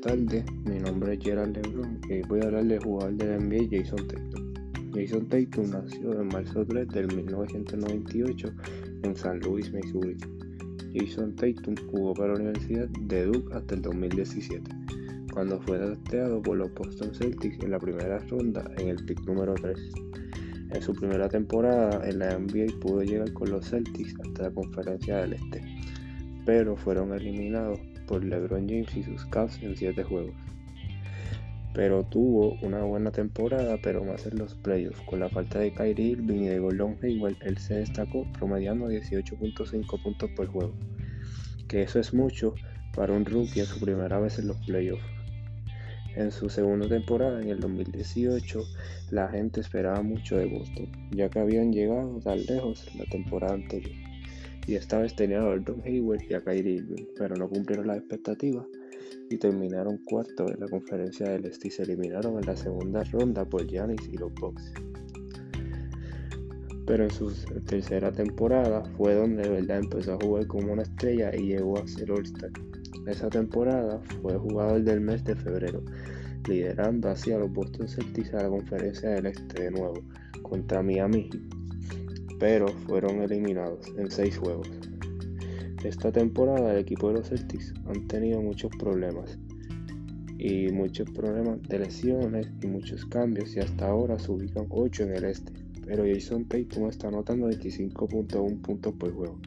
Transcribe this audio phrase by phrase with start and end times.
[0.00, 3.68] tardes, mi nombre es Gerald Lebron y voy a hablar del jugador de la NBA
[3.70, 4.54] Jason Tatum.
[4.94, 8.48] Jason Tatum nació en marzo 3 del 1998
[9.02, 10.16] en San Luis, Missouri.
[10.94, 14.70] Jason Tatum jugó para la Universidad de Duke hasta el 2017,
[15.32, 19.54] cuando fue drafteado por los Boston Celtics en la primera ronda en el pick número
[19.54, 19.78] 3.
[20.70, 25.18] En su primera temporada en la NBA pudo llegar con los Celtics hasta la conferencia
[25.18, 25.62] del Este,
[26.44, 30.34] pero fueron eliminados por LeBron James y sus Cavs en 7 juegos.
[31.74, 35.00] Pero tuvo una buena temporada, pero más en los playoffs.
[35.02, 40.02] Con la falta de Kyrie Irving y de Gordon Hayward, él se destacó promediando 18.5
[40.02, 40.74] puntos por juego.
[41.68, 42.54] Que eso es mucho
[42.94, 45.04] para un rookie en su primera vez en los playoffs.
[46.14, 48.62] En su segunda temporada, en el 2018,
[49.10, 54.15] la gente esperaba mucho de Boston, ya que habían llegado tan lejos la temporada anterior
[54.66, 56.84] y esta vez tenía a Gordon Hayward y a Kyrie
[57.16, 58.66] pero no cumplieron las expectativas
[59.30, 63.44] y terminaron cuarto en la conferencia del Este y se eliminaron en la segunda ronda
[63.44, 64.72] por Giannis y los Bucks.
[66.86, 67.32] Pero en su
[67.64, 71.86] tercera temporada fue donde de verdad empezó a jugar como una estrella y llegó a
[71.88, 72.50] ser All-Star.
[73.06, 75.82] Esa temporada fue jugador del mes de febrero,
[76.48, 80.00] liderando así a los Boston Celtics a la conferencia del Este de nuevo
[80.42, 81.28] contra Miami
[82.38, 84.68] pero fueron eliminados en seis juegos.
[85.84, 89.38] Esta temporada el equipo de los Celtics han tenido muchos problemas
[90.38, 95.14] y muchos problemas de lesiones y muchos cambios y hasta ahora se ubican 8 en
[95.14, 95.52] el este.
[95.84, 99.38] Pero Jason Tatum está anotando 25.1 puntos por juego,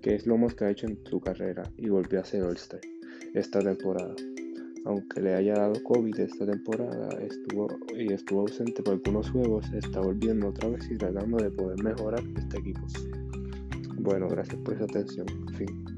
[0.00, 2.80] que es lo más que ha hecho en su carrera y volvió a ser All-Star
[3.34, 4.14] esta temporada
[4.84, 10.00] aunque le haya dado COVID esta temporada estuvo y estuvo ausente por algunos juegos, está
[10.00, 12.86] volviendo otra vez y tratando de poder mejorar este equipo.
[13.98, 15.26] Bueno, gracias por su atención.
[15.56, 15.93] Fin.